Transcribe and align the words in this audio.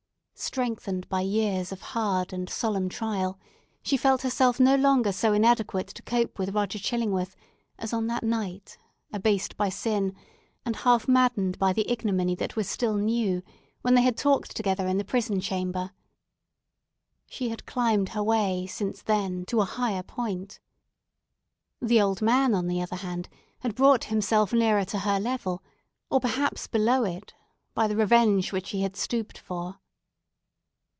Strengthened 0.43 1.07
by 1.07 1.21
years 1.21 1.71
of 1.71 1.81
hard 1.93 2.33
and 2.33 2.49
solemn 2.49 2.89
trial, 2.89 3.37
she 3.83 3.95
felt 3.95 4.23
herself 4.23 4.59
no 4.59 4.75
longer 4.75 5.11
so 5.11 5.33
inadequate 5.33 5.85
to 5.89 6.01
cope 6.01 6.39
with 6.39 6.55
Roger 6.55 6.79
Chillingworth 6.79 7.35
as 7.77 7.93
on 7.93 8.07
that 8.07 8.23
night, 8.23 8.75
abased 9.13 9.55
by 9.55 9.69
sin 9.69 10.15
and 10.65 10.77
half 10.77 11.07
maddened 11.07 11.59
by 11.59 11.71
the 11.73 11.87
ignominy 11.87 12.33
that 12.33 12.55
was 12.55 12.67
still 12.67 12.95
new, 12.95 13.43
when 13.83 13.93
they 13.93 14.01
had 14.01 14.17
talked 14.17 14.55
together 14.55 14.87
in 14.87 14.97
the 14.97 15.05
prison 15.05 15.39
chamber. 15.39 15.91
She 17.27 17.49
had 17.49 17.67
climbed 17.67 18.09
her 18.09 18.23
way 18.23 18.65
since 18.65 19.03
then 19.03 19.45
to 19.45 19.61
a 19.61 19.65
higher 19.65 20.01
point. 20.03 20.59
The 21.79 22.01
old 22.01 22.19
man, 22.19 22.55
on 22.55 22.65
the 22.65 22.81
other 22.81 22.95
hand, 22.95 23.29
had 23.59 23.75
brought 23.75 24.05
himself 24.05 24.51
nearer 24.53 24.85
to 24.85 24.99
her 25.01 25.19
level, 25.19 25.61
or, 26.09 26.19
perhaps, 26.19 26.65
below 26.65 27.03
it, 27.03 27.31
by 27.75 27.87
the 27.87 27.95
revenge 27.95 28.51
which 28.51 28.71
he 28.71 28.81
had 28.81 28.95
stooped 28.95 29.37
for. 29.37 29.77